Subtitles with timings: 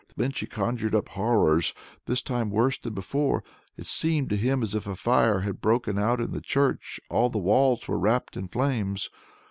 [0.15, 1.75] Then she conjured up horrors,
[2.07, 3.43] this time worse than before.
[3.77, 7.29] It seemed to him as if a fire had broken out in the church; all
[7.29, 9.11] the walls were wrapped in flames!